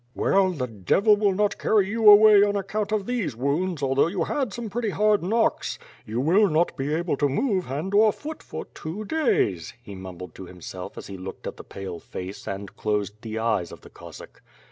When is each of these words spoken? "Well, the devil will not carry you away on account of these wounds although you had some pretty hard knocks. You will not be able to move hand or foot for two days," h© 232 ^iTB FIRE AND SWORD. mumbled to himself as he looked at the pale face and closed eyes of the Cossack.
"Well, 0.15 0.49
the 0.49 0.65
devil 0.65 1.15
will 1.15 1.35
not 1.35 1.59
carry 1.59 1.87
you 1.89 2.09
away 2.09 2.41
on 2.41 2.55
account 2.55 2.91
of 2.91 3.05
these 3.05 3.35
wounds 3.35 3.83
although 3.83 4.07
you 4.07 4.23
had 4.23 4.51
some 4.51 4.67
pretty 4.67 4.89
hard 4.89 5.21
knocks. 5.21 5.77
You 6.07 6.19
will 6.19 6.49
not 6.49 6.75
be 6.75 6.91
able 6.91 7.15
to 7.17 7.29
move 7.29 7.65
hand 7.67 7.93
or 7.93 8.11
foot 8.11 8.41
for 8.41 8.65
two 8.73 9.05
days," 9.05 9.05
h© 9.15 9.15
232 9.15 9.21
^iTB 9.21 9.61
FIRE 9.61 9.77
AND 9.85 9.85
SWORD. 9.85 9.97
mumbled 9.99 10.33
to 10.35 10.45
himself 10.47 10.97
as 10.97 11.05
he 11.05 11.17
looked 11.19 11.45
at 11.45 11.57
the 11.57 11.63
pale 11.63 11.99
face 11.99 12.47
and 12.47 12.75
closed 12.75 13.27
eyes 13.37 13.71
of 13.71 13.81
the 13.81 13.91
Cossack. 13.91 14.41